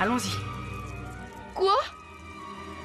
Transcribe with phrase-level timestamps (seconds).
[0.00, 0.30] Allons-y.
[1.54, 1.76] Quoi?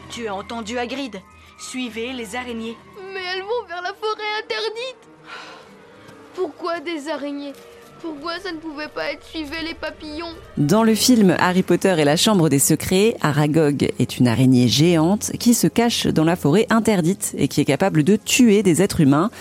[0.09, 1.21] Tu as entendu Hagrid.
[1.57, 2.75] Suivez les araignées.
[3.13, 4.97] Mais elles vont vers la forêt interdite
[6.33, 7.53] Pourquoi des araignées?
[8.01, 10.33] Pourquoi ça ne pouvait pas être suivez les papillons?
[10.57, 15.31] Dans le film Harry Potter et la Chambre des Secrets, Aragog est une araignée géante
[15.39, 18.99] qui se cache dans la forêt interdite et qui est capable de tuer des êtres
[18.99, 19.31] humains.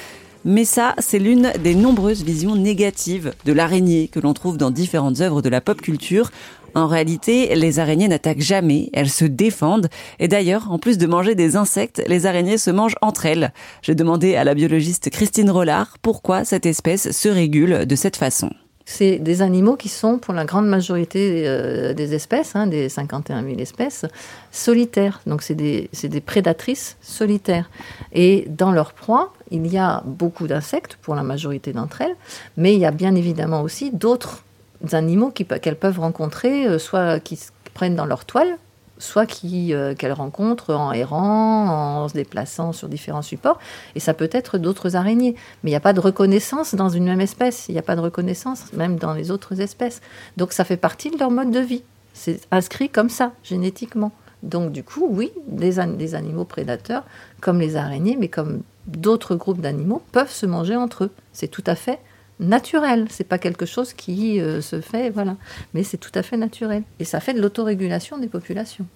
[0.44, 5.20] Mais ça, c'est l'une des nombreuses visions négatives de l'araignée que l'on trouve dans différentes
[5.20, 6.30] œuvres de la pop culture.
[6.74, 9.88] En réalité, les araignées n'attaquent jamais, elles se défendent.
[10.18, 13.52] Et d'ailleurs, en plus de manger des insectes, les araignées se mangent entre elles.
[13.80, 18.50] J'ai demandé à la biologiste Christine Rollard pourquoi cette espèce se régule de cette façon.
[18.86, 23.42] C'est des animaux qui sont, pour la grande majorité euh, des espèces, hein, des 51
[23.42, 24.04] 000 espèces,
[24.50, 25.20] solitaires.
[25.26, 25.88] Donc c'est des,
[26.20, 27.70] prédatrices solitaires.
[28.12, 32.16] Et dans leur proie, il y a beaucoup d'insectes, pour la majorité d'entre elles,
[32.58, 34.44] mais il y a bien évidemment aussi d'autres
[34.92, 37.38] animaux qu'elles peuvent rencontrer, euh, soit qui
[37.72, 38.58] prennent dans leur toile,
[38.98, 43.58] soit euh, qu'elles rencontrent en errant, en se déplaçant sur différents supports.
[43.94, 45.34] Et ça peut être d'autres araignées.
[45.62, 47.68] Mais il n'y a pas de reconnaissance dans une même espèce.
[47.68, 50.00] Il n'y a pas de reconnaissance même dans les autres espèces.
[50.36, 51.82] Donc ça fait partie de leur mode de vie.
[52.12, 54.12] C'est inscrit comme ça, génétiquement.
[54.42, 55.78] Donc du coup, oui, des
[56.14, 57.04] animaux prédateurs,
[57.40, 61.10] comme les araignées, mais comme d'autres groupes d'animaux, peuvent se manger entre eux.
[61.32, 61.98] C'est tout à fait
[62.40, 63.06] naturel.
[63.10, 65.36] C'est pas quelque chose qui euh, se fait, voilà.
[65.72, 66.82] Mais c'est tout à fait naturel.
[66.98, 68.86] Et ça fait de l'autorégulation des populations.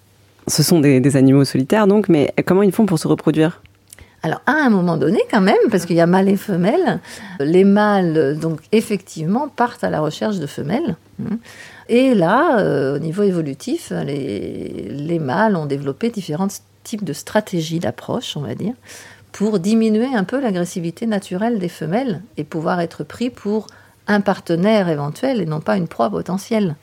[0.46, 3.62] Ce sont des, animaux solitaires, donc, mais comment ils font pour se reproduire?
[4.22, 7.00] Alors, à un moment donné, quand même, parce qu'il y a mâles et femelles,
[7.38, 10.96] les mâles, donc, effectivement, partent à la recherche de femelles.
[11.22, 11.36] Hein.
[11.88, 16.48] Et là, euh, au niveau évolutif, les, les mâles ont développé différents
[16.82, 18.74] types de stratégies d'approche, on va dire,
[19.32, 23.66] pour diminuer un peu l'agressivité naturelle des femelles et pouvoir être pris pour
[24.06, 26.76] un partenaire éventuel et non pas une proie potentielle.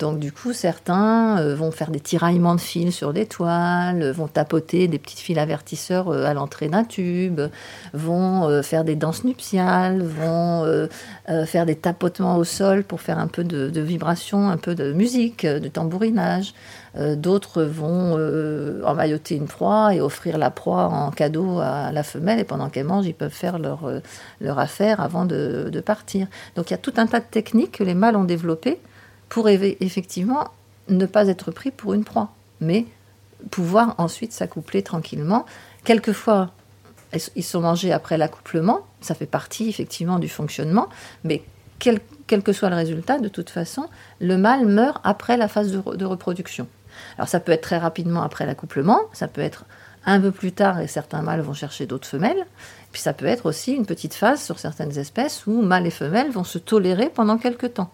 [0.00, 4.28] Donc du coup, certains euh, vont faire des tiraillements de fils sur des toiles, vont
[4.28, 7.42] tapoter des petites fils avertisseurs euh, à l'entrée d'un tube,
[7.92, 10.40] vont euh, faire des danses nuptiales, vont
[11.44, 14.92] faire des tapotements au sol pour faire un peu de, de vibration, un peu de
[14.92, 16.54] musique, de tambourinage.
[16.96, 18.14] D'autres vont
[18.84, 22.86] emmailloter une proie et offrir la proie en cadeau à la femelle et pendant qu'elle
[22.86, 23.84] mange, ils peuvent faire leur,
[24.58, 26.26] affaire avant de partir.
[26.56, 28.80] Donc il y a tout un tas de techniques que les mâles ont développées
[29.30, 30.48] pour effectivement
[30.88, 32.84] ne pas être pris pour une proie, mais
[33.50, 35.46] pouvoir ensuite s'accoupler tranquillement.
[35.84, 36.50] Quelquefois,
[37.36, 40.88] ils sont mangés après l'accouplement, ça fait partie effectivement du fonctionnement,
[41.24, 41.42] mais
[41.78, 42.00] quel,
[42.42, 43.86] que soit le résultat, de toute façon,
[44.20, 46.66] le mâle meurt après la phase de, de reproduction.
[47.16, 49.64] Alors ça peut être très rapidement après l'accouplement, ça peut être
[50.04, 52.46] un peu plus tard et certains mâles vont chercher d'autres femelles,
[52.90, 56.30] puis ça peut être aussi une petite phase sur certaines espèces où mâles et femelles
[56.30, 57.90] vont se tolérer pendant quelques temps.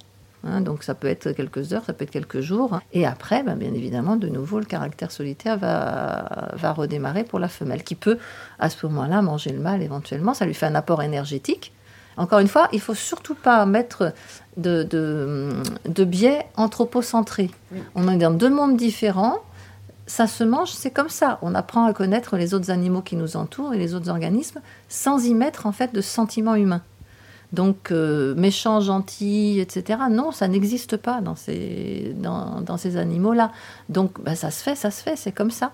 [0.46, 2.80] Hein, donc ça peut être quelques heures, ça peut être quelques jours.
[2.92, 7.48] Et après, ben, bien évidemment, de nouveau, le caractère solitaire va, va redémarrer pour la
[7.48, 8.18] femelle, qui peut
[8.58, 10.34] à ce moment-là manger le mâle éventuellement.
[10.34, 11.72] Ça lui fait un apport énergétique.
[12.16, 14.14] Encore une fois, il faut surtout pas mettre
[14.56, 17.50] de, de, biais anthropocentrés.
[17.94, 19.40] On est dans deux mondes différents.
[20.06, 21.38] Ça se mange, c'est comme ça.
[21.42, 25.26] On apprend à connaître les autres animaux qui nous entourent et les autres organismes sans
[25.26, 26.82] y mettre en fait de sentiments humains.
[27.52, 29.98] Donc, euh, méchant, gentil, etc.
[30.10, 33.52] Non, ça n'existe pas dans ces, dans, ces animaux-là.
[33.88, 35.72] Donc, bah, ça se fait, ça se fait, c'est comme ça.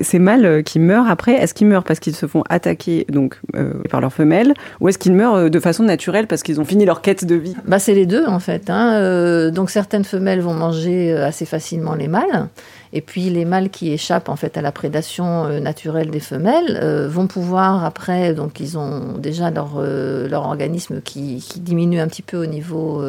[0.00, 3.38] Ces mâles euh, qui meurent après, est-ce qu'ils meurent parce qu'ils se font attaquer donc
[3.54, 6.86] euh, par leurs femelles, ou est-ce qu'ils meurent de façon naturelle parce qu'ils ont fini
[6.86, 7.54] leur quête de vie?
[7.66, 8.70] Bah c'est les deux en fait.
[8.70, 9.50] Hein.
[9.50, 12.48] donc certaines femelles vont manger assez facilement les mâles,
[12.92, 16.78] et puis les mâles qui échappent en fait à la prédation euh, naturelle des femelles
[16.82, 22.00] euh, vont pouvoir après, donc ils ont déjà leur, euh, leur organisme qui, qui, diminue
[22.00, 23.02] un petit peu au niveau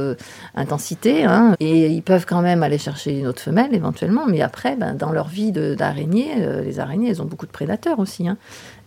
[0.55, 4.75] intensité, hein, et ils peuvent quand même aller chercher une autre femelle éventuellement, mais après,
[4.75, 6.29] ben, dans leur vie d'araignée,
[6.63, 8.27] les araignées, elles ont beaucoup de prédateurs aussi.
[8.27, 8.37] Hein.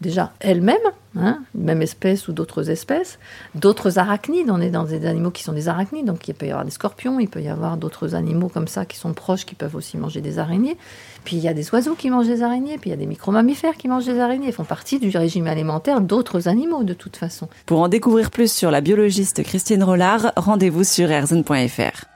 [0.00, 0.76] Déjà elles-mêmes,
[1.18, 3.18] hein, même espèce ou d'autres espèces,
[3.54, 6.50] d'autres arachnides, on est dans des animaux qui sont des arachnides, donc il peut y
[6.50, 9.54] avoir des scorpions, il peut y avoir d'autres animaux comme ça qui sont proches, qui
[9.54, 10.76] peuvent aussi manger des araignées.
[11.24, 13.06] Puis il y a des oiseaux qui mangent des araignées, puis il y a des
[13.06, 14.48] micro-mammifères qui mangent des araignées.
[14.48, 17.48] Ils font partie du régime alimentaire d'autres animaux de toute façon.
[17.66, 22.15] Pour en découvrir plus sur la biologiste Christine Rollard, rendez-vous sur erzen.fr.